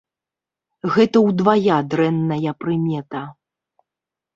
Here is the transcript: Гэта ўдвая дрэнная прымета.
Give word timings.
Гэта 0.95 1.23
ўдвая 1.27 1.77
дрэнная 1.93 2.51
прымета. 2.63 3.21